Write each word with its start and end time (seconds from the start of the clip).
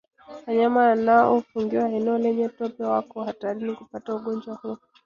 Wanyama 0.47 0.79
wanaofungiwa 0.87 1.89
eneo 1.89 2.17
lenye 2.17 2.49
tope 2.49 2.83
wako 2.83 3.23
hatarini 3.23 3.73
kupata 3.75 4.15
ugonjwa 4.15 4.55
huu 4.55 4.77